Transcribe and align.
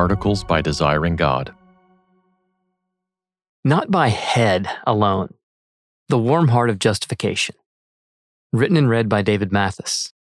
Articles 0.00 0.44
by 0.44 0.62
Desiring 0.62 1.14
God. 1.14 1.54
Not 3.66 3.90
by 3.90 4.08
head 4.08 4.66
alone. 4.86 5.34
The 6.08 6.16
Warm 6.16 6.48
Heart 6.48 6.70
of 6.70 6.78
Justification. 6.78 7.54
Written 8.50 8.78
and 8.78 8.88
read 8.88 9.10
by 9.10 9.20
David 9.20 9.52
Mathis. 9.52 10.14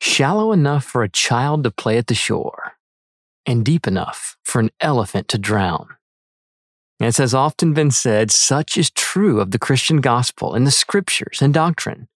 Shallow 0.00 0.50
enough 0.50 0.84
for 0.84 1.04
a 1.04 1.08
child 1.08 1.62
to 1.62 1.70
play 1.70 1.96
at 1.96 2.08
the 2.08 2.14
shore, 2.16 2.72
and 3.46 3.64
deep 3.64 3.86
enough 3.86 4.36
for 4.42 4.58
an 4.58 4.70
elephant 4.80 5.28
to 5.28 5.38
drown. 5.38 5.86
As 6.98 7.18
has 7.18 7.34
often 7.34 7.72
been 7.72 7.92
said, 7.92 8.32
such 8.32 8.76
is 8.76 8.90
true 8.90 9.40
of 9.40 9.52
the 9.52 9.60
Christian 9.60 10.00
gospel 10.00 10.54
and 10.54 10.66
the 10.66 10.72
scriptures 10.72 11.40
and 11.40 11.54
doctrine. 11.54 12.08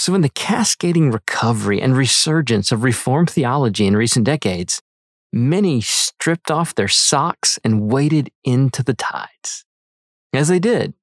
So, 0.00 0.14
in 0.14 0.22
the 0.22 0.30
cascading 0.30 1.10
recovery 1.10 1.82
and 1.82 1.94
resurgence 1.94 2.72
of 2.72 2.84
Reformed 2.84 3.28
theology 3.28 3.86
in 3.86 3.94
recent 3.94 4.24
decades, 4.24 4.80
many 5.30 5.82
stripped 5.82 6.50
off 6.50 6.74
their 6.74 6.88
socks 6.88 7.58
and 7.62 7.82
waded 7.82 8.30
into 8.42 8.82
the 8.82 8.94
tides. 8.94 9.66
As 10.32 10.48
they 10.48 10.58
did, 10.58 10.94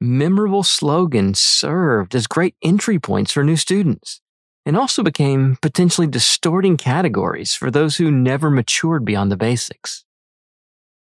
memorable 0.00 0.62
slogans 0.62 1.38
served 1.38 2.14
as 2.14 2.26
great 2.26 2.54
entry 2.62 2.98
points 2.98 3.30
for 3.30 3.44
new 3.44 3.56
students 3.56 4.22
and 4.64 4.74
also 4.74 5.02
became 5.02 5.58
potentially 5.60 6.06
distorting 6.06 6.78
categories 6.78 7.54
for 7.54 7.70
those 7.70 7.98
who 7.98 8.10
never 8.10 8.48
matured 8.48 9.04
beyond 9.04 9.30
the 9.30 9.36
basics. 9.36 10.06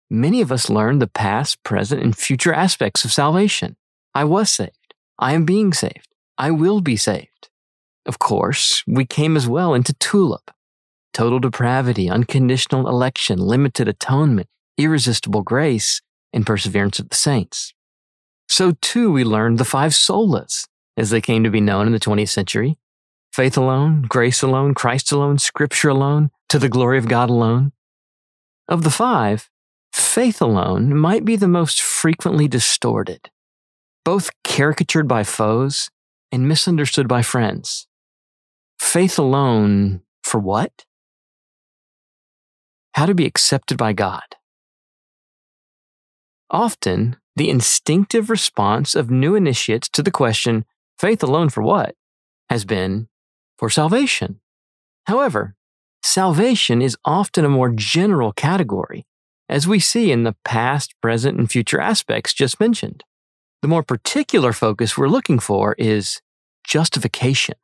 Many 0.07 0.39
of 0.41 0.51
us 0.51 0.69
learned 0.69 1.01
the 1.01 1.07
past, 1.07 1.63
present, 1.63 2.03
and 2.03 2.15
future 2.15 2.53
aspects 2.53 3.03
of 3.03 3.11
salvation. 3.11 3.75
I 4.13 4.23
was 4.23 4.51
saved. 4.51 4.93
I 5.17 5.33
am 5.33 5.45
being 5.45 5.73
saved. 5.73 6.12
I 6.37 6.51
will 6.51 6.81
be 6.81 6.95
saved. 6.95 7.49
Of 8.05 8.19
course, 8.19 8.83
we 8.87 9.05
came 9.05 9.37
as 9.37 9.47
well 9.47 9.73
into 9.73 9.93
TULIP 9.93 10.51
total 11.13 11.39
depravity, 11.39 12.09
unconditional 12.09 12.89
election, 12.89 13.37
limited 13.37 13.87
atonement, 13.87 14.47
irresistible 14.77 15.43
grace, 15.43 16.01
and 16.33 16.45
perseverance 16.45 16.99
of 16.99 17.09
the 17.09 17.15
saints. 17.15 17.73
So 18.49 18.73
too 18.81 19.11
we 19.11 19.23
learned 19.23 19.59
the 19.59 19.65
five 19.65 19.91
solas, 19.91 20.67
as 20.97 21.11
they 21.11 21.21
came 21.21 21.43
to 21.43 21.51
be 21.51 21.61
known 21.61 21.85
in 21.85 21.93
the 21.93 21.99
20th 21.99 22.29
century 22.29 22.77
faith 23.31 23.57
alone, 23.57 24.03
grace 24.03 24.43
alone, 24.43 24.75
Christ 24.75 25.11
alone, 25.11 25.39
scripture 25.39 25.89
alone, 25.89 26.29
to 26.49 26.59
the 26.59 26.69
glory 26.69 26.99
of 26.99 27.07
God 27.07 27.31
alone. 27.31 27.71
Of 28.67 28.83
the 28.83 28.91
five, 28.91 29.49
faith 29.91 30.39
alone 30.39 30.95
might 30.95 31.25
be 31.25 31.35
the 31.35 31.47
most 31.47 31.81
frequently 31.81 32.47
distorted, 32.47 33.31
both 34.05 34.29
caricatured 34.43 35.07
by 35.07 35.23
foes 35.23 35.89
and 36.33 36.47
misunderstood 36.47 37.07
by 37.07 37.21
friends. 37.21 37.87
Faith 38.79 39.19
alone 39.19 40.01
for 40.23 40.39
what? 40.39 40.83
How 42.95 43.05
to 43.05 43.13
be 43.13 43.27
accepted 43.27 43.77
by 43.77 43.93
God. 43.93 44.23
Often, 46.49 47.17
the 47.35 47.51
instinctive 47.51 48.31
response 48.31 48.95
of 48.95 49.11
new 49.11 49.35
initiates 49.35 49.87
to 49.89 50.01
the 50.01 50.11
question, 50.11 50.65
faith 50.97 51.21
alone 51.21 51.49
for 51.49 51.61
what, 51.61 51.95
has 52.49 52.65
been 52.65 53.09
for 53.57 53.69
salvation. 53.69 54.39
However, 55.05 55.55
salvation 56.01 56.81
is 56.81 56.97
often 57.05 57.45
a 57.45 57.49
more 57.49 57.69
general 57.69 58.33
category, 58.33 59.05
as 59.47 59.67
we 59.67 59.79
see 59.79 60.11
in 60.11 60.23
the 60.23 60.35
past, 60.43 60.95
present, 60.99 61.37
and 61.37 61.49
future 61.49 61.79
aspects 61.79 62.33
just 62.33 62.59
mentioned. 62.59 63.03
The 63.61 63.69
more 63.69 63.83
particular 63.83 64.51
focus 64.51 64.97
we're 64.97 65.07
looking 65.07 65.39
for 65.39 65.73
is 65.77 66.21
justification. 66.63 67.55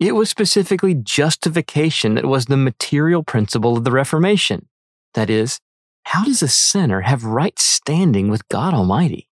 It 0.00 0.14
was 0.16 0.28
specifically 0.28 0.94
justification 0.94 2.14
that 2.14 2.26
was 2.26 2.46
the 2.46 2.56
material 2.56 3.22
principle 3.22 3.76
of 3.76 3.84
the 3.84 3.92
Reformation. 3.92 4.68
That 5.14 5.30
is, 5.30 5.60
how 6.04 6.24
does 6.24 6.42
a 6.42 6.48
sinner 6.48 7.02
have 7.02 7.24
right 7.24 7.58
standing 7.58 8.28
with 8.28 8.48
God 8.48 8.74
Almighty? 8.74 9.28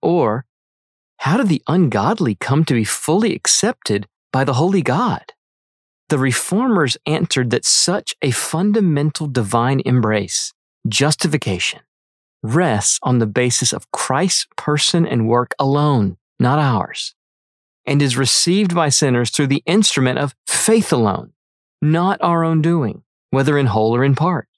Or, 0.00 0.44
how 1.18 1.36
do 1.36 1.44
the 1.44 1.62
ungodly 1.66 2.34
come 2.34 2.64
to 2.64 2.74
be 2.74 2.84
fully 2.84 3.34
accepted 3.34 4.06
by 4.32 4.44
the 4.44 4.54
Holy 4.54 4.82
God? 4.82 5.32
The 6.08 6.18
Reformers 6.18 6.96
answered 7.06 7.50
that 7.50 7.64
such 7.64 8.14
a 8.22 8.30
fundamental 8.32 9.26
divine 9.26 9.80
embrace, 9.84 10.52
justification, 10.86 11.80
rests 12.42 12.98
on 13.02 13.18
the 13.18 13.26
basis 13.26 13.72
of 13.72 13.90
Christ's 13.92 14.46
person 14.56 15.06
and 15.06 15.28
work 15.28 15.54
alone, 15.58 16.16
not 16.38 16.58
ours, 16.58 17.14
and 17.86 18.00
is 18.00 18.16
received 18.16 18.74
by 18.74 18.88
sinners 18.88 19.30
through 19.30 19.48
the 19.48 19.62
instrument 19.66 20.18
of 20.18 20.34
faith 20.46 20.92
alone, 20.92 21.32
not 21.80 22.20
our 22.22 22.44
own 22.44 22.62
doing, 22.62 23.02
whether 23.30 23.58
in 23.58 23.66
whole 23.66 23.94
or 23.94 24.04
in 24.04 24.14
part. 24.14 24.48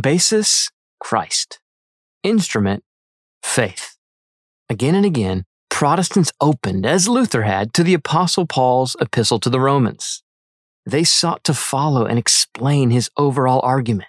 Basis, 0.00 0.70
Christ. 1.00 1.60
Instrument, 2.22 2.84
faith. 3.42 3.96
Again 4.68 4.94
and 4.94 5.06
again, 5.06 5.44
Protestants 5.70 6.32
opened, 6.40 6.86
as 6.86 7.08
Luther 7.08 7.42
had, 7.42 7.74
to 7.74 7.82
the 7.82 7.94
Apostle 7.94 8.46
Paul's 8.46 8.96
epistle 9.00 9.40
to 9.40 9.50
the 9.50 9.60
Romans. 9.60 10.22
They 10.86 11.04
sought 11.04 11.42
to 11.44 11.54
follow 11.54 12.04
and 12.04 12.18
explain 12.18 12.90
his 12.90 13.10
overall 13.16 13.60
argument 13.62 14.08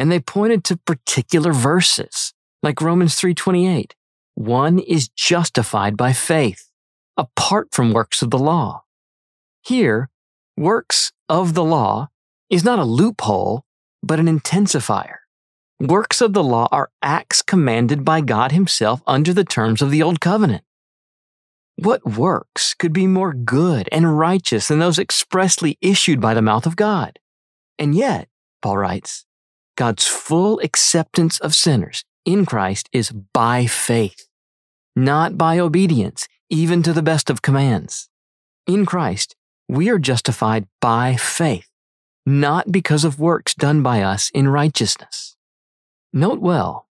and 0.00 0.10
they 0.10 0.18
pointed 0.18 0.64
to 0.64 0.78
particular 0.78 1.52
verses, 1.52 2.32
like 2.62 2.80
Romans 2.80 3.16
3:28. 3.16 3.94
One 4.34 4.78
is 4.78 5.08
justified 5.08 5.94
by 5.94 6.14
faith, 6.14 6.69
apart 7.16 7.68
from 7.72 7.92
works 7.92 8.22
of 8.22 8.30
the 8.30 8.38
law. 8.38 8.84
Here, 9.62 10.10
works 10.56 11.12
of 11.28 11.54
the 11.54 11.64
law 11.64 12.08
is 12.48 12.64
not 12.64 12.78
a 12.78 12.84
loophole, 12.84 13.64
but 14.02 14.18
an 14.18 14.26
intensifier. 14.26 15.16
Works 15.80 16.20
of 16.20 16.32
the 16.32 16.42
law 16.42 16.68
are 16.70 16.90
acts 17.00 17.40
commanded 17.40 18.04
by 18.04 18.20
God 18.20 18.52
Himself 18.52 19.02
under 19.06 19.32
the 19.32 19.44
terms 19.44 19.80
of 19.80 19.90
the 19.90 20.02
Old 20.02 20.20
Covenant. 20.20 20.64
What 21.76 22.04
works 22.04 22.74
could 22.74 22.92
be 22.92 23.06
more 23.06 23.32
good 23.32 23.88
and 23.90 24.18
righteous 24.18 24.68
than 24.68 24.80
those 24.80 24.98
expressly 24.98 25.78
issued 25.80 26.20
by 26.20 26.34
the 26.34 26.42
mouth 26.42 26.66
of 26.66 26.76
God? 26.76 27.18
And 27.78 27.94
yet, 27.94 28.28
Paul 28.60 28.76
writes, 28.76 29.24
God's 29.76 30.06
full 30.06 30.60
acceptance 30.60 31.40
of 31.40 31.54
sinners 31.54 32.04
in 32.26 32.44
Christ 32.44 32.90
is 32.92 33.10
by 33.10 33.64
faith, 33.64 34.28
not 34.94 35.38
by 35.38 35.58
obedience, 35.58 36.28
even 36.50 36.82
to 36.82 36.92
the 36.92 37.02
best 37.02 37.30
of 37.30 37.42
commands. 37.42 38.08
In 38.66 38.84
Christ, 38.84 39.36
we 39.68 39.88
are 39.88 39.98
justified 39.98 40.66
by 40.80 41.16
faith, 41.16 41.68
not 42.26 42.70
because 42.70 43.04
of 43.04 43.20
works 43.20 43.54
done 43.54 43.82
by 43.82 44.02
us 44.02 44.30
in 44.34 44.48
righteousness. 44.48 45.36
Note 46.12 46.40
well 46.40 46.88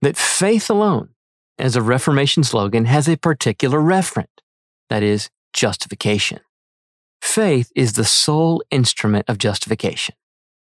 that 0.00 0.16
faith 0.16 0.70
alone, 0.70 1.10
as 1.58 1.76
a 1.76 1.82
Reformation 1.82 2.44
slogan, 2.44 2.84
has 2.84 3.08
a 3.08 3.16
particular 3.16 3.80
referent, 3.80 4.28
that 4.88 5.02
is, 5.02 5.28
justification. 5.52 6.40
Faith 7.20 7.70
is 7.74 7.94
the 7.94 8.04
sole 8.04 8.62
instrument 8.70 9.28
of 9.28 9.38
justification. 9.38 10.14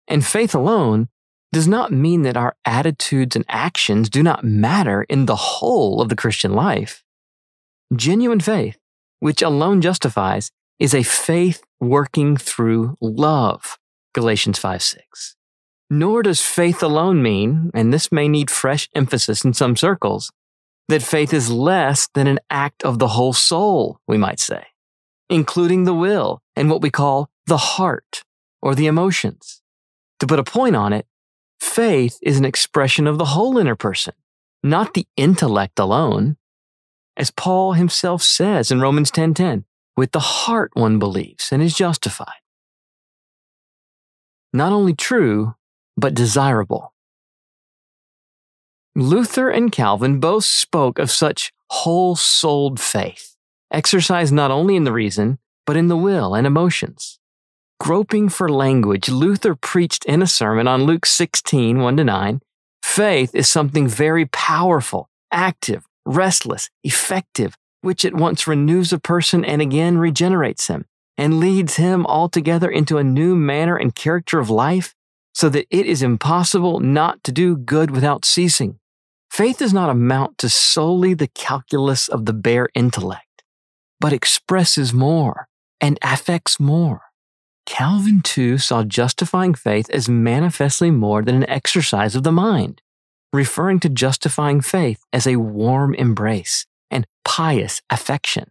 And 0.08 0.26
faith 0.26 0.54
alone 0.54 1.08
does 1.52 1.68
not 1.68 1.92
mean 1.92 2.22
that 2.22 2.36
our 2.36 2.56
attitudes 2.64 3.36
and 3.36 3.44
actions 3.48 4.08
do 4.08 4.22
not 4.22 4.42
matter 4.42 5.02
in 5.04 5.26
the 5.26 5.36
whole 5.36 6.00
of 6.00 6.08
the 6.08 6.16
Christian 6.16 6.54
life. 6.54 7.04
Genuine 7.94 8.40
faith, 8.40 8.78
which 9.20 9.42
alone 9.42 9.80
justifies, 9.80 10.50
is 10.78 10.94
a 10.94 11.02
faith 11.02 11.62
working 11.80 12.36
through 12.36 12.96
love. 13.00 13.78
Galatians 14.14 14.58
5 14.58 14.82
6. 14.82 15.36
Nor 15.90 16.22
does 16.22 16.40
faith 16.40 16.82
alone 16.82 17.22
mean, 17.22 17.70
and 17.74 17.92
this 17.92 18.10
may 18.10 18.28
need 18.28 18.50
fresh 18.50 18.88
emphasis 18.94 19.44
in 19.44 19.52
some 19.52 19.76
circles, 19.76 20.32
that 20.88 21.02
faith 21.02 21.32
is 21.34 21.50
less 21.50 22.08
than 22.14 22.26
an 22.26 22.40
act 22.50 22.82
of 22.82 22.98
the 22.98 23.08
whole 23.08 23.32
soul, 23.32 24.00
we 24.06 24.16
might 24.16 24.40
say, 24.40 24.64
including 25.28 25.84
the 25.84 25.94
will 25.94 26.42
and 26.56 26.70
what 26.70 26.82
we 26.82 26.90
call 26.90 27.30
the 27.46 27.56
heart 27.56 28.24
or 28.60 28.74
the 28.74 28.86
emotions. 28.86 29.60
To 30.20 30.26
put 30.26 30.38
a 30.38 30.44
point 30.44 30.76
on 30.76 30.92
it, 30.92 31.06
Faith 31.62 32.18
is 32.22 32.38
an 32.38 32.44
expression 32.44 33.06
of 33.06 33.18
the 33.18 33.24
whole 33.24 33.56
inner 33.56 33.76
person, 33.76 34.14
not 34.64 34.94
the 34.94 35.06
intellect 35.16 35.78
alone. 35.78 36.36
As 37.16 37.30
Paul 37.30 37.74
himself 37.74 38.22
says 38.22 38.70
in 38.70 38.80
Romans 38.80 39.10
10:10, 39.10 39.64
with 39.96 40.12
the 40.12 40.20
heart 40.20 40.70
one 40.74 40.98
believes 40.98 41.52
and 41.52 41.62
is 41.62 41.74
justified. 41.74 42.40
Not 44.52 44.72
only 44.72 44.94
true, 44.94 45.54
but 45.96 46.14
desirable. 46.14 46.94
Luther 48.94 49.48
and 49.48 49.72
Calvin 49.72 50.20
both 50.20 50.44
spoke 50.44 50.98
of 50.98 51.10
such 51.10 51.52
whole-souled 51.70 52.78
faith, 52.78 53.36
exercised 53.70 54.32
not 54.32 54.50
only 54.50 54.76
in 54.76 54.84
the 54.84 54.92
reason, 54.92 55.38
but 55.64 55.76
in 55.76 55.88
the 55.88 55.96
will 55.96 56.34
and 56.34 56.46
emotions. 56.46 57.18
Groping 57.80 58.28
for 58.28 58.50
language, 58.50 59.08
Luther 59.08 59.54
preached 59.54 60.04
in 60.04 60.22
a 60.22 60.26
sermon 60.26 60.68
on 60.68 60.84
Luke 60.84 61.06
16, 61.06 61.80
1 61.80 61.96
to 61.96 62.04
9. 62.04 62.40
Faith 62.82 63.34
is 63.34 63.48
something 63.48 63.88
very 63.88 64.26
powerful, 64.26 65.08
active, 65.32 65.86
restless, 66.04 66.70
effective, 66.84 67.56
which 67.80 68.04
at 68.04 68.14
once 68.14 68.46
renews 68.46 68.92
a 68.92 68.98
person 68.98 69.44
and 69.44 69.60
again 69.60 69.98
regenerates 69.98 70.68
him 70.68 70.84
and 71.18 71.40
leads 71.40 71.76
him 71.76 72.06
altogether 72.06 72.70
into 72.70 72.98
a 72.98 73.04
new 73.04 73.34
manner 73.34 73.76
and 73.76 73.94
character 73.94 74.38
of 74.38 74.50
life 74.50 74.94
so 75.34 75.48
that 75.48 75.66
it 75.70 75.86
is 75.86 76.02
impossible 76.02 76.80
not 76.80 77.22
to 77.24 77.32
do 77.32 77.56
good 77.56 77.90
without 77.90 78.24
ceasing. 78.24 78.78
Faith 79.30 79.58
does 79.58 79.72
not 79.72 79.88
amount 79.88 80.36
to 80.38 80.48
solely 80.48 81.14
the 81.14 81.28
calculus 81.28 82.08
of 82.08 82.26
the 82.26 82.34
bare 82.34 82.68
intellect, 82.74 83.42
but 83.98 84.12
expresses 84.12 84.92
more 84.92 85.48
and 85.80 85.98
affects 86.02 86.60
more. 86.60 87.02
Calvin 87.64 88.20
too 88.20 88.58
saw 88.58 88.82
justifying 88.82 89.54
faith 89.54 89.88
as 89.90 90.08
manifestly 90.08 90.90
more 90.90 91.22
than 91.22 91.36
an 91.36 91.48
exercise 91.48 92.14
of 92.14 92.24
the 92.24 92.32
mind, 92.32 92.81
referring 93.32 93.80
to 93.80 93.88
justifying 93.88 94.60
faith 94.60 95.02
as 95.12 95.26
a 95.26 95.36
warm 95.36 95.94
embrace 95.94 96.66
and 96.90 97.06
pious 97.24 97.80
affection. 97.90 98.50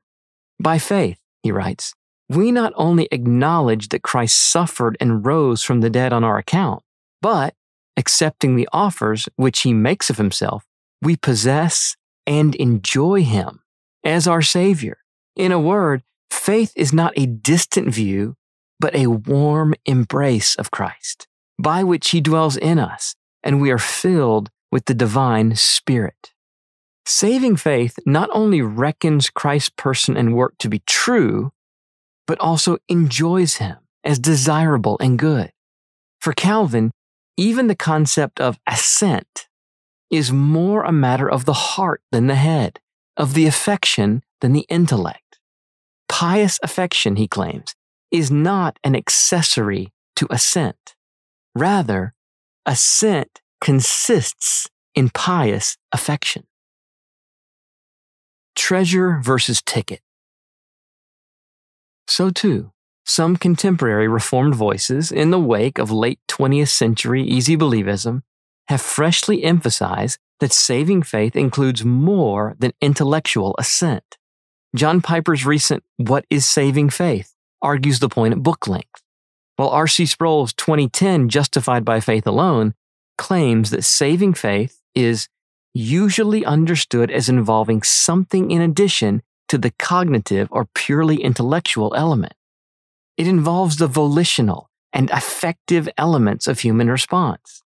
By 0.59 0.79
faith, 0.79 1.19
he 1.43 1.51
writes, 1.51 1.93
we 2.29 2.51
not 2.51 2.71
only 2.75 3.09
acknowledge 3.11 3.89
that 3.89 4.03
Christ 4.03 4.37
suffered 4.37 4.95
and 4.99 5.25
rose 5.25 5.63
from 5.63 5.81
the 5.81 5.89
dead 5.89 6.13
on 6.13 6.23
our 6.23 6.37
account, 6.37 6.81
but, 7.21 7.55
accepting 7.97 8.55
the 8.55 8.69
offers 8.71 9.27
which 9.35 9.61
he 9.61 9.73
makes 9.73 10.09
of 10.09 10.17
himself, 10.17 10.65
we 11.01 11.17
possess 11.17 11.97
and 12.25 12.55
enjoy 12.55 13.23
him 13.23 13.59
as 14.03 14.27
our 14.27 14.41
Savior. 14.41 14.99
In 15.35 15.51
a 15.51 15.59
word, 15.59 16.03
faith 16.29 16.71
is 16.75 16.93
not 16.93 17.13
a 17.17 17.25
distant 17.25 17.93
view, 17.93 18.35
but 18.79 18.95
a 18.95 19.07
warm 19.07 19.75
embrace 19.85 20.55
of 20.55 20.71
Christ, 20.71 21.27
by 21.59 21.83
which 21.83 22.11
he 22.11 22.21
dwells 22.21 22.55
in 22.55 22.79
us, 22.79 23.15
and 23.43 23.61
we 23.61 23.71
are 23.71 23.77
filled 23.77 24.49
with 24.71 24.85
the 24.85 24.93
divine 24.93 25.55
Spirit. 25.55 26.33
Saving 27.05 27.55
faith 27.55 27.97
not 28.05 28.29
only 28.31 28.61
reckons 28.61 29.29
Christ's 29.29 29.71
person 29.75 30.15
and 30.15 30.35
work 30.35 30.57
to 30.59 30.69
be 30.69 30.81
true, 30.85 31.51
but 32.25 32.39
also 32.39 32.77
enjoys 32.87 33.55
him 33.55 33.77
as 34.03 34.19
desirable 34.19 34.97
and 34.99 35.19
good. 35.19 35.51
For 36.19 36.33
Calvin, 36.33 36.91
even 37.37 37.67
the 37.67 37.75
concept 37.75 38.39
of 38.39 38.59
assent 38.67 39.47
is 40.09 40.31
more 40.31 40.83
a 40.83 40.91
matter 40.91 41.29
of 41.29 41.45
the 41.45 41.53
heart 41.53 42.01
than 42.11 42.27
the 42.27 42.35
head, 42.35 42.79
of 43.17 43.33
the 43.33 43.47
affection 43.47 44.21
than 44.41 44.53
the 44.53 44.65
intellect. 44.69 45.39
Pious 46.07 46.59
affection, 46.61 47.15
he 47.15 47.27
claims, 47.27 47.73
is 48.11 48.29
not 48.29 48.77
an 48.83 48.95
accessory 48.95 49.91
to 50.15 50.27
assent. 50.29 50.95
Rather, 51.55 52.13
assent 52.65 53.40
consists 53.61 54.67
in 54.95 55.09
pious 55.09 55.77
affection. 55.93 56.43
Treasure 58.55 59.19
versus 59.23 59.61
ticket. 59.61 60.01
So, 62.07 62.29
too, 62.29 62.71
some 63.05 63.37
contemporary 63.37 64.07
Reformed 64.07 64.55
voices 64.55 65.11
in 65.11 65.31
the 65.31 65.39
wake 65.39 65.77
of 65.77 65.91
late 65.91 66.19
20th 66.27 66.69
century 66.69 67.23
easy 67.23 67.55
believism 67.55 68.21
have 68.67 68.81
freshly 68.81 69.43
emphasized 69.43 70.19
that 70.39 70.51
saving 70.51 71.03
faith 71.03 71.35
includes 71.35 71.85
more 71.85 72.55
than 72.59 72.73
intellectual 72.81 73.55
assent. 73.57 74.17
John 74.75 75.01
Piper's 75.01 75.45
recent 75.45 75.83
What 75.97 76.25
is 76.29 76.45
Saving 76.45 76.89
Faith 76.89 77.33
argues 77.61 77.99
the 77.99 78.09
point 78.09 78.33
at 78.33 78.43
book 78.43 78.67
length, 78.67 79.01
while 79.55 79.69
R.C. 79.69 80.05
Sproul's 80.05 80.53
2010 80.53 81.29
Justified 81.29 81.85
by 81.85 81.99
Faith 81.99 82.25
Alone 82.25 82.73
claims 83.17 83.69
that 83.71 83.83
saving 83.83 84.33
faith 84.33 84.79
is 84.95 85.27
usually 85.73 86.45
understood 86.45 87.11
as 87.11 87.29
involving 87.29 87.81
something 87.83 88.51
in 88.51 88.61
addition 88.61 89.21
to 89.47 89.57
the 89.57 89.71
cognitive 89.71 90.47
or 90.51 90.67
purely 90.73 91.21
intellectual 91.21 91.93
element. 91.95 92.33
It 93.17 93.27
involves 93.27 93.77
the 93.77 93.87
volitional 93.87 94.69
and 94.93 95.09
affective 95.11 95.87
elements 95.97 96.47
of 96.47 96.59
human 96.59 96.89
response. 96.89 97.61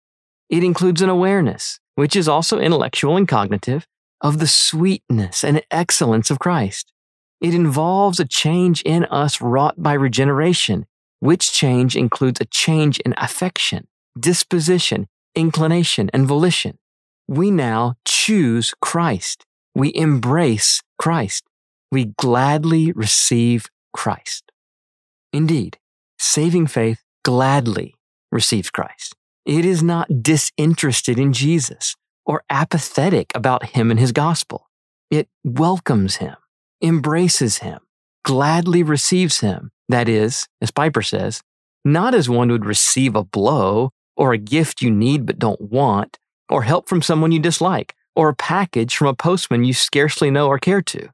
It 0.48 0.64
includes 0.64 1.02
an 1.02 1.08
awareness, 1.08 1.80
which 1.94 2.16
is 2.16 2.28
also 2.28 2.58
intellectual 2.58 3.16
and 3.16 3.28
cognitive, 3.28 3.86
of 4.20 4.38
the 4.38 4.46
sweetness 4.46 5.42
and 5.42 5.62
excellence 5.70 6.30
of 6.30 6.38
Christ. 6.38 6.92
It 7.40 7.54
involves 7.54 8.20
a 8.20 8.24
change 8.24 8.82
in 8.82 9.04
us 9.06 9.40
wrought 9.40 9.82
by 9.82 9.94
regeneration, 9.94 10.86
which 11.18 11.52
change 11.52 11.96
includes 11.96 12.40
a 12.40 12.44
change 12.44 13.00
in 13.00 13.14
affection, 13.16 13.88
disposition, 14.18 15.08
inclination, 15.34 16.10
and 16.12 16.26
volition. 16.26 16.78
We 17.28 17.50
now 17.50 17.94
choose 18.04 18.74
Christ. 18.80 19.44
We 19.74 19.92
embrace 19.94 20.82
Christ 20.98 21.44
we 21.92 22.06
gladly 22.16 22.90
receive 22.92 23.66
Christ. 23.92 24.50
Indeed, 25.32 25.78
saving 26.18 26.66
faith 26.66 27.04
gladly 27.22 27.94
receives 28.32 28.70
Christ. 28.70 29.14
It 29.44 29.66
is 29.66 29.82
not 29.82 30.22
disinterested 30.22 31.18
in 31.18 31.34
Jesus 31.34 31.94
or 32.24 32.44
apathetic 32.48 33.30
about 33.34 33.66
him 33.76 33.90
and 33.90 34.00
his 34.00 34.12
gospel. 34.12 34.70
It 35.10 35.28
welcomes 35.44 36.16
him, 36.16 36.36
embraces 36.82 37.58
him, 37.58 37.80
gladly 38.24 38.82
receives 38.82 39.40
him. 39.40 39.70
That 39.90 40.08
is, 40.08 40.48
as 40.62 40.70
Piper 40.70 41.02
says, 41.02 41.42
not 41.84 42.14
as 42.14 42.30
one 42.30 42.50
would 42.50 42.64
receive 42.64 43.14
a 43.14 43.24
blow 43.24 43.90
or 44.16 44.32
a 44.32 44.38
gift 44.38 44.82
you 44.82 44.90
need 44.90 45.26
but 45.26 45.38
don't 45.38 45.60
want, 45.60 46.18
or 46.48 46.62
help 46.62 46.88
from 46.88 47.02
someone 47.02 47.32
you 47.32 47.38
dislike, 47.38 47.94
or 48.14 48.28
a 48.28 48.34
package 48.34 48.96
from 48.96 49.08
a 49.08 49.14
postman 49.14 49.64
you 49.64 49.72
scarcely 49.72 50.30
know 50.30 50.48
or 50.48 50.58
care 50.58 50.82
to. 50.82 51.08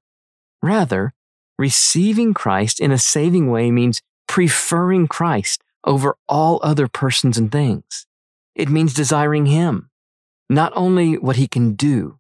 Rather, 0.63 1.15
receiving 1.59 2.35
Christ 2.35 2.81
in 2.81 2.91
a 2.91 2.99
saving 2.99 3.51
way 3.51 3.71
means 3.71 4.03
preferring 4.27 5.07
Christ 5.07 5.63
over 5.85 6.17
all 6.29 6.61
other 6.63 6.89
persons 6.89 7.39
and 7.39 7.51
things. 7.51 8.07
It 8.55 8.69
means 8.69 8.93
desiring 8.95 9.47
Him, 9.47 9.91
not 10.51 10.73
only 10.75 11.17
what 11.17 11.37
He 11.37 11.47
can 11.47 11.75
do. 11.75 12.19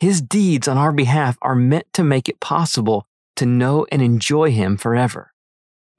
His 0.00 0.20
deeds 0.20 0.66
on 0.66 0.76
our 0.76 0.92
behalf 0.92 1.38
are 1.42 1.54
meant 1.54 1.86
to 1.92 2.02
make 2.02 2.28
it 2.28 2.40
possible 2.40 3.06
to 3.36 3.46
know 3.46 3.86
and 3.92 4.02
enjoy 4.02 4.50
Him 4.50 4.76
forever. 4.76 5.31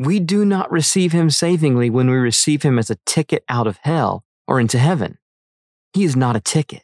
We 0.03 0.19
do 0.19 0.43
not 0.43 0.69
receive 0.69 1.13
Him 1.13 1.29
savingly 1.29 1.89
when 1.89 2.09
we 2.09 2.17
receive 2.17 2.63
Him 2.63 2.77
as 2.77 2.89
a 2.89 2.97
ticket 3.05 3.45
out 3.47 3.67
of 3.67 3.79
hell 3.83 4.25
or 4.49 4.59
into 4.59 4.77
heaven. 4.77 5.17
He 5.93 6.03
is 6.03 6.13
not 6.13 6.35
a 6.35 6.41
ticket. 6.41 6.83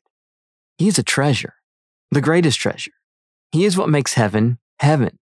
He 0.77 0.87
is 0.87 0.97
a 0.97 1.03
treasure, 1.03 1.55
the 2.11 2.21
greatest 2.21 2.59
treasure. 2.59 2.93
He 3.51 3.65
is 3.65 3.77
what 3.77 3.89
makes 3.89 4.13
heaven 4.13 4.57
heaven. 4.79 5.19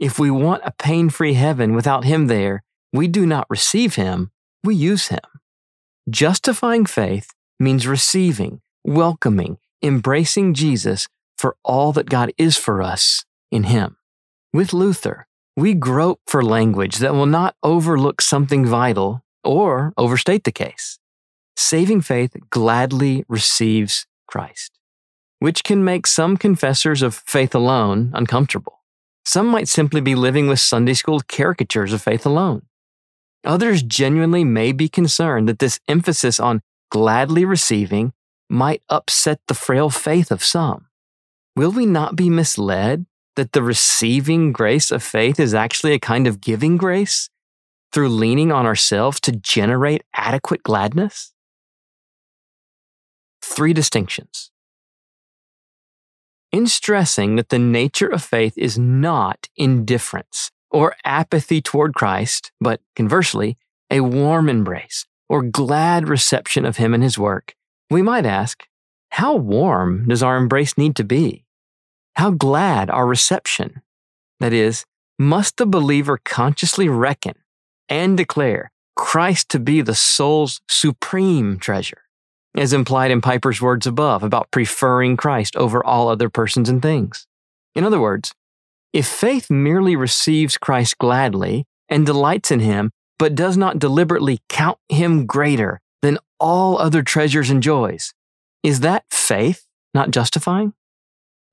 If 0.00 0.18
we 0.18 0.28
want 0.28 0.62
a 0.64 0.72
pain 0.72 1.08
free 1.08 1.34
heaven 1.34 1.72
without 1.74 2.04
Him 2.04 2.26
there, 2.26 2.64
we 2.92 3.06
do 3.06 3.24
not 3.24 3.46
receive 3.48 3.94
Him, 3.94 4.32
we 4.64 4.74
use 4.74 5.06
Him. 5.08 5.20
Justifying 6.08 6.84
faith 6.84 7.30
means 7.60 7.86
receiving, 7.86 8.60
welcoming, 8.82 9.58
embracing 9.84 10.54
Jesus 10.54 11.06
for 11.38 11.56
all 11.64 11.92
that 11.92 12.10
God 12.10 12.32
is 12.36 12.56
for 12.56 12.82
us 12.82 13.24
in 13.52 13.64
Him. 13.64 13.98
With 14.52 14.72
Luther, 14.72 15.28
we 15.56 15.74
grope 15.74 16.20
for 16.26 16.42
language 16.42 16.96
that 16.98 17.14
will 17.14 17.26
not 17.26 17.54
overlook 17.62 18.20
something 18.20 18.64
vital 18.64 19.22
or 19.44 19.92
overstate 19.96 20.44
the 20.44 20.52
case. 20.52 20.98
Saving 21.56 22.00
faith 22.00 22.34
gladly 22.50 23.24
receives 23.28 24.06
Christ, 24.26 24.78
which 25.38 25.64
can 25.64 25.84
make 25.84 26.06
some 26.06 26.36
confessors 26.36 27.02
of 27.02 27.14
faith 27.14 27.54
alone 27.54 28.12
uncomfortable. 28.14 28.80
Some 29.24 29.46
might 29.46 29.68
simply 29.68 30.00
be 30.00 30.14
living 30.14 30.48
with 30.48 30.60
Sunday 30.60 30.94
school 30.94 31.20
caricatures 31.20 31.92
of 31.92 32.02
faith 32.02 32.24
alone. 32.24 32.62
Others 33.44 33.82
genuinely 33.82 34.44
may 34.44 34.72
be 34.72 34.88
concerned 34.88 35.48
that 35.48 35.58
this 35.58 35.80
emphasis 35.88 36.40
on 36.40 36.62
gladly 36.90 37.44
receiving 37.44 38.12
might 38.48 38.82
upset 38.88 39.40
the 39.46 39.54
frail 39.54 39.90
faith 39.90 40.30
of 40.30 40.44
some. 40.44 40.86
Will 41.56 41.70
we 41.70 41.86
not 41.86 42.16
be 42.16 42.30
misled 42.30 43.06
that 43.36 43.52
the 43.52 43.62
receiving 43.62 44.52
grace 44.52 44.90
of 44.90 45.02
faith 45.02 45.38
is 45.38 45.54
actually 45.54 45.92
a 45.92 45.98
kind 45.98 46.26
of 46.26 46.40
giving 46.40 46.76
grace 46.76 47.28
through 47.92 48.08
leaning 48.08 48.52
on 48.52 48.66
ourselves 48.66 49.20
to 49.20 49.32
generate 49.32 50.02
adequate 50.14 50.62
gladness? 50.62 51.32
Three 53.42 53.72
distinctions 53.72 54.50
in 56.52 56.66
stressing 56.66 57.36
that 57.36 57.48
the 57.48 57.58
nature 57.58 58.08
of 58.08 58.22
faith 58.22 58.56
is 58.56 58.78
not 58.78 59.48
indifference 59.56 60.50
or 60.70 60.96
apathy 61.04 61.60
toward 61.60 61.94
Christ, 61.94 62.52
but 62.60 62.80
conversely, 62.96 63.56
a 63.90 64.00
warm 64.00 64.48
embrace 64.48 65.06
or 65.28 65.42
glad 65.42 66.08
reception 66.08 66.64
of 66.64 66.76
Him 66.76 66.94
and 66.94 67.02
His 67.02 67.18
work, 67.18 67.54
we 67.88 68.02
might 68.02 68.26
ask, 68.26 68.66
how 69.10 69.34
warm 69.34 70.08
does 70.08 70.22
our 70.22 70.36
embrace 70.36 70.78
need 70.78 70.96
to 70.96 71.04
be? 71.04 71.44
How 72.20 72.32
glad 72.32 72.90
our 72.90 73.06
reception? 73.06 73.80
That 74.40 74.52
is, 74.52 74.84
must 75.18 75.56
the 75.56 75.64
believer 75.64 76.20
consciously 76.22 76.86
reckon 76.86 77.32
and 77.88 78.14
declare 78.14 78.72
Christ 78.94 79.48
to 79.52 79.58
be 79.58 79.80
the 79.80 79.94
soul's 79.94 80.60
supreme 80.68 81.58
treasure? 81.58 82.02
as 82.54 82.74
implied 82.74 83.10
in 83.10 83.22
Piper's 83.22 83.62
words 83.62 83.86
above 83.86 84.22
about 84.22 84.50
preferring 84.50 85.16
Christ 85.16 85.56
over 85.56 85.82
all 85.82 86.10
other 86.10 86.28
persons 86.28 86.68
and 86.68 86.82
things. 86.82 87.26
In 87.74 87.84
other 87.84 87.98
words, 87.98 88.34
if 88.92 89.06
faith 89.06 89.48
merely 89.48 89.96
receives 89.96 90.58
Christ 90.58 90.98
gladly 90.98 91.64
and 91.88 92.04
delights 92.04 92.50
in 92.50 92.60
him, 92.60 92.90
but 93.18 93.34
does 93.34 93.56
not 93.56 93.78
deliberately 93.78 94.40
count 94.50 94.76
him 94.90 95.24
greater 95.24 95.80
than 96.02 96.18
all 96.38 96.76
other 96.76 97.02
treasures 97.02 97.48
and 97.48 97.62
joys. 97.62 98.12
Is 98.62 98.80
that 98.80 99.04
faith, 99.10 99.64
not 99.94 100.10
justifying? 100.10 100.74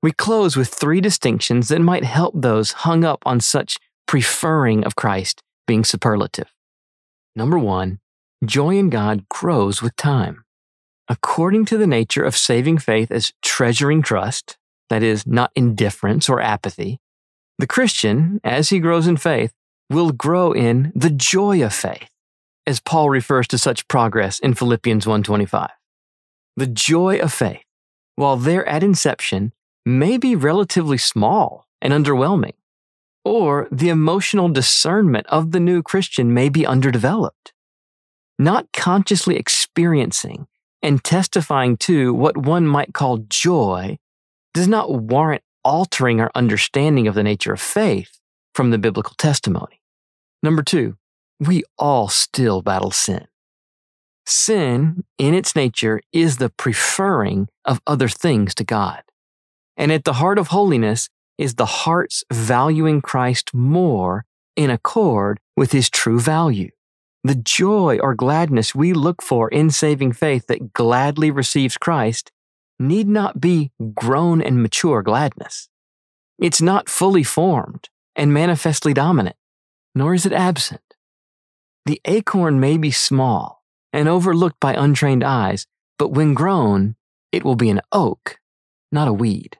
We 0.02 0.12
close 0.12 0.56
with 0.56 0.68
three 0.68 1.00
distinctions 1.00 1.68
that 1.68 1.80
might 1.80 2.04
help 2.04 2.34
those 2.36 2.72
hung 2.72 3.04
up 3.04 3.22
on 3.26 3.40
such 3.40 3.78
preferring 4.06 4.84
of 4.84 4.96
Christ 4.96 5.42
being 5.66 5.84
superlative. 5.84 6.52
Number 7.34 7.58
one, 7.58 7.98
joy 8.44 8.76
in 8.76 8.90
God 8.90 9.28
grows 9.28 9.82
with 9.82 9.96
time. 9.96 10.44
According 11.08 11.64
to 11.66 11.78
the 11.78 11.86
nature 11.86 12.22
of 12.22 12.36
saving 12.36 12.78
faith 12.78 13.10
as 13.10 13.32
treasuring 13.42 14.02
trust, 14.02 14.56
that 14.88 15.02
is, 15.02 15.26
not 15.26 15.50
indifference 15.54 16.28
or 16.28 16.40
apathy, 16.40 17.00
the 17.58 17.66
Christian, 17.66 18.40
as 18.44 18.68
he 18.68 18.78
grows 18.78 19.06
in 19.06 19.16
faith, 19.16 19.52
will 19.90 20.12
grow 20.12 20.52
in 20.52 20.92
the 20.94 21.10
joy 21.10 21.62
of 21.64 21.74
faith, 21.74 22.08
as 22.66 22.78
Paul 22.78 23.10
refers 23.10 23.48
to 23.48 23.58
such 23.58 23.88
progress 23.88 24.38
in 24.38 24.54
Philippians 24.54 25.06
1:25. 25.06 25.70
The 26.56 26.66
joy 26.66 27.18
of 27.18 27.32
faith, 27.32 27.64
while 28.14 28.36
there 28.36 28.66
at 28.66 28.82
inception, 28.82 29.52
may 29.84 30.16
be 30.18 30.34
relatively 30.34 30.98
small 30.98 31.66
and 31.80 31.92
underwhelming, 31.92 32.54
or 33.24 33.68
the 33.70 33.88
emotional 33.88 34.48
discernment 34.48 35.26
of 35.28 35.52
the 35.52 35.60
new 35.60 35.82
Christian 35.82 36.32
may 36.34 36.48
be 36.48 36.66
underdeveloped. 36.66 37.52
Not 38.38 38.72
consciously 38.72 39.36
experiencing 39.36 40.46
and 40.82 41.02
testifying 41.02 41.76
to 41.78 42.14
what 42.14 42.36
one 42.36 42.66
might 42.66 42.94
call 42.94 43.18
joy 43.28 43.98
does 44.54 44.68
not 44.68 44.92
warrant 44.92 45.42
altering 45.64 46.20
our 46.20 46.30
understanding 46.34 47.08
of 47.08 47.14
the 47.14 47.22
nature 47.22 47.52
of 47.52 47.60
faith 47.60 48.18
from 48.54 48.70
the 48.70 48.78
biblical 48.78 49.14
testimony. 49.18 49.80
Number 50.42 50.62
two, 50.62 50.96
we 51.40 51.64
all 51.78 52.08
still 52.08 52.62
battle 52.62 52.90
sin. 52.90 53.26
Sin, 54.24 55.04
in 55.16 55.34
its 55.34 55.56
nature, 55.56 56.00
is 56.12 56.36
the 56.36 56.50
preferring 56.50 57.48
of 57.64 57.80
other 57.86 58.08
things 58.08 58.54
to 58.56 58.64
God. 58.64 59.02
And 59.78 59.92
at 59.92 60.04
the 60.04 60.14
heart 60.14 60.38
of 60.38 60.48
holiness 60.48 61.08
is 61.38 61.54
the 61.54 61.64
heart's 61.64 62.24
valuing 62.32 63.00
Christ 63.00 63.54
more 63.54 64.24
in 64.56 64.70
accord 64.70 65.38
with 65.56 65.70
his 65.70 65.88
true 65.88 66.18
value. 66.18 66.70
The 67.22 67.36
joy 67.36 67.98
or 68.02 68.14
gladness 68.14 68.74
we 68.74 68.92
look 68.92 69.22
for 69.22 69.48
in 69.48 69.70
saving 69.70 70.12
faith 70.12 70.48
that 70.48 70.72
gladly 70.72 71.30
receives 71.30 71.78
Christ 71.78 72.32
need 72.80 73.08
not 73.08 73.40
be 73.40 73.70
grown 73.94 74.42
and 74.42 74.60
mature 74.60 75.02
gladness. 75.02 75.68
It's 76.40 76.60
not 76.60 76.88
fully 76.88 77.22
formed 77.22 77.88
and 78.16 78.32
manifestly 78.32 78.92
dominant, 78.92 79.36
nor 79.94 80.14
is 80.14 80.26
it 80.26 80.32
absent. 80.32 80.82
The 81.86 82.00
acorn 82.04 82.60
may 82.60 82.78
be 82.78 82.90
small 82.90 83.64
and 83.92 84.08
overlooked 84.08 84.60
by 84.60 84.74
untrained 84.74 85.24
eyes, 85.24 85.66
but 85.98 86.12
when 86.12 86.34
grown, 86.34 86.96
it 87.32 87.44
will 87.44 87.56
be 87.56 87.70
an 87.70 87.80
oak, 87.92 88.38
not 88.92 89.08
a 89.08 89.12
weed. 89.12 89.56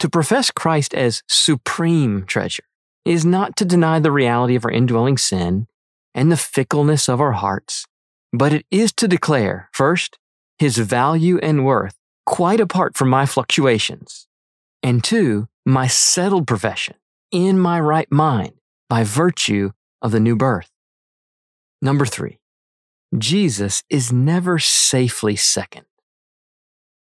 To 0.00 0.08
profess 0.08 0.50
Christ 0.50 0.94
as 0.94 1.22
supreme 1.28 2.24
treasure 2.24 2.64
is 3.04 3.26
not 3.26 3.54
to 3.56 3.66
deny 3.66 4.00
the 4.00 4.10
reality 4.10 4.54
of 4.54 4.64
our 4.64 4.70
indwelling 4.70 5.18
sin 5.18 5.66
and 6.14 6.32
the 6.32 6.38
fickleness 6.38 7.06
of 7.06 7.20
our 7.20 7.32
hearts, 7.32 7.84
but 8.32 8.54
it 8.54 8.64
is 8.70 8.92
to 8.94 9.06
declare, 9.06 9.68
first, 9.72 10.18
his 10.58 10.78
value 10.78 11.38
and 11.42 11.66
worth 11.66 11.96
quite 12.24 12.60
apart 12.60 12.96
from 12.96 13.10
my 13.10 13.26
fluctuations, 13.26 14.26
and 14.82 15.04
two, 15.04 15.48
my 15.66 15.86
settled 15.86 16.46
profession 16.46 16.96
in 17.30 17.58
my 17.58 17.78
right 17.78 18.10
mind 18.10 18.52
by 18.88 19.04
virtue 19.04 19.70
of 20.00 20.12
the 20.12 20.20
new 20.20 20.34
birth. 20.34 20.70
Number 21.82 22.06
three, 22.06 22.38
Jesus 23.18 23.82
is 23.90 24.10
never 24.10 24.58
safely 24.58 25.36
second 25.36 25.84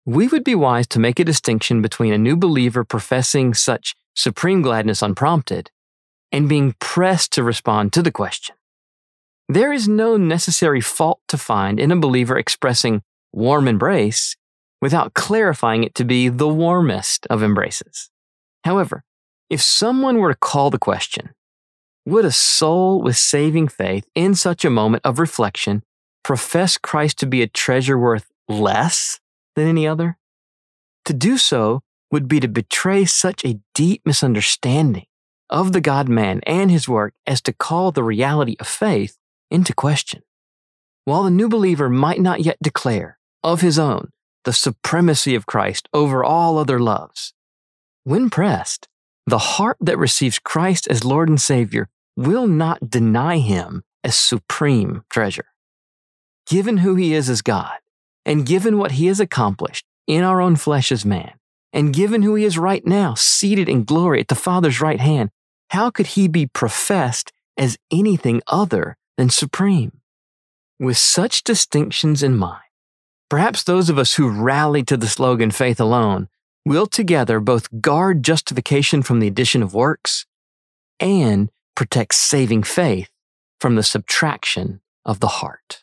we 0.08 0.26
would 0.26 0.42
be 0.42 0.54
wise 0.54 0.86
to 0.86 0.98
make 0.98 1.20
a 1.20 1.24
distinction 1.24 1.82
between 1.82 2.14
a 2.14 2.18
new 2.18 2.34
believer 2.34 2.82
professing 2.82 3.52
such 3.52 3.94
supreme 4.14 4.62
gladness 4.62 5.02
unprompted 5.02 5.70
and 6.32 6.48
being 6.48 6.74
pressed 6.80 7.30
to 7.30 7.42
respond 7.42 7.92
to 7.92 8.00
the 8.00 8.10
question. 8.10 8.56
There 9.50 9.70
is 9.70 9.86
no 9.86 10.16
necessary 10.16 10.80
fault 10.80 11.20
to 11.28 11.36
find 11.36 11.78
in 11.78 11.92
a 11.92 11.96
believer 11.96 12.38
expressing 12.38 13.02
warm 13.34 13.68
embrace 13.68 14.34
without 14.80 15.12
clarifying 15.12 15.84
it 15.84 15.94
to 15.96 16.04
be 16.04 16.30
the 16.30 16.48
warmest 16.48 17.26
of 17.28 17.42
embraces. 17.42 18.08
However, 18.64 19.04
if 19.50 19.60
someone 19.60 20.16
were 20.16 20.32
to 20.32 20.38
call 20.38 20.70
the 20.70 20.78
question, 20.78 21.34
would 22.06 22.24
a 22.24 22.32
soul 22.32 23.02
with 23.02 23.18
saving 23.18 23.68
faith 23.68 24.08
in 24.14 24.34
such 24.34 24.64
a 24.64 24.70
moment 24.70 25.04
of 25.04 25.18
reflection 25.18 25.82
profess 26.22 26.78
Christ 26.78 27.18
to 27.18 27.26
be 27.26 27.42
a 27.42 27.46
treasure 27.46 27.98
worth 27.98 28.30
less 28.48 29.20
than 29.58 29.68
any 29.68 29.86
other. 29.86 30.16
To 31.06 31.12
do 31.12 31.36
so 31.36 31.82
would 32.10 32.28
be 32.28 32.40
to 32.40 32.48
betray 32.48 33.04
such 33.04 33.44
a 33.44 33.60
deep 33.74 34.02
misunderstanding 34.04 35.06
of 35.50 35.72
the 35.72 35.80
God 35.80 36.08
man 36.08 36.40
and 36.46 36.70
his 36.70 36.88
work 36.88 37.14
as 37.26 37.40
to 37.42 37.52
call 37.52 37.90
the 37.90 38.04
reality 38.04 38.56
of 38.60 38.68
faith 38.68 39.16
into 39.50 39.74
question. 39.74 40.22
While 41.04 41.24
the 41.24 41.30
new 41.30 41.48
believer 41.48 41.88
might 41.88 42.20
not 42.20 42.40
yet 42.40 42.58
declare 42.62 43.18
of 43.42 43.60
his 43.60 43.78
own 43.78 44.10
the 44.44 44.52
supremacy 44.52 45.34
of 45.34 45.46
Christ 45.46 45.88
over 45.92 46.22
all 46.22 46.58
other 46.58 46.78
loves, 46.78 47.32
when 48.04 48.30
pressed, 48.30 48.88
the 49.26 49.38
heart 49.38 49.76
that 49.80 49.98
receives 49.98 50.38
Christ 50.38 50.86
as 50.88 51.04
Lord 51.04 51.28
and 51.28 51.40
Savior 51.40 51.88
will 52.16 52.46
not 52.46 52.90
deny 52.90 53.38
him 53.38 53.82
as 54.04 54.16
supreme 54.16 55.02
treasure. 55.10 55.46
Given 56.46 56.78
who 56.78 56.94
he 56.94 57.12
is 57.12 57.28
as 57.28 57.42
God, 57.42 57.78
and 58.28 58.44
given 58.44 58.76
what 58.76 58.92
he 58.92 59.06
has 59.06 59.20
accomplished 59.20 59.86
in 60.06 60.22
our 60.22 60.38
own 60.38 60.54
flesh 60.54 60.92
as 60.92 61.04
man, 61.04 61.32
and 61.72 61.94
given 61.94 62.20
who 62.22 62.34
he 62.34 62.44
is 62.44 62.58
right 62.58 62.86
now, 62.86 63.14
seated 63.14 63.70
in 63.70 63.84
glory 63.84 64.20
at 64.20 64.28
the 64.28 64.34
Father's 64.34 64.82
right 64.82 65.00
hand, 65.00 65.30
how 65.70 65.90
could 65.90 66.08
he 66.08 66.28
be 66.28 66.46
professed 66.46 67.32
as 67.56 67.78
anything 67.90 68.42
other 68.46 68.98
than 69.16 69.30
supreme? 69.30 70.02
With 70.78 70.98
such 70.98 71.42
distinctions 71.42 72.22
in 72.22 72.36
mind, 72.36 72.62
perhaps 73.30 73.62
those 73.62 73.88
of 73.88 73.98
us 73.98 74.14
who 74.14 74.28
rally 74.28 74.82
to 74.84 74.98
the 74.98 75.08
slogan 75.08 75.50
faith 75.50 75.80
alone 75.80 76.28
will 76.66 76.86
together 76.86 77.40
both 77.40 77.80
guard 77.80 78.22
justification 78.22 79.02
from 79.02 79.20
the 79.20 79.26
addition 79.26 79.62
of 79.62 79.72
works 79.72 80.26
and 81.00 81.48
protect 81.74 82.14
saving 82.14 82.62
faith 82.62 83.08
from 83.58 83.74
the 83.74 83.82
subtraction 83.82 84.82
of 85.06 85.20
the 85.20 85.28
heart. 85.28 85.82